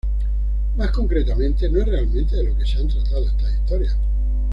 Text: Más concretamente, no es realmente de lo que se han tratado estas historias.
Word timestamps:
Más 0.77 0.89
concretamente, 0.89 1.69
no 1.69 1.77
es 1.77 1.85
realmente 1.85 2.35
de 2.35 2.45
lo 2.45 2.57
que 2.57 2.65
se 2.65 2.79
han 2.79 2.87
tratado 2.87 3.23
estas 3.27 3.53
historias. 3.53 3.95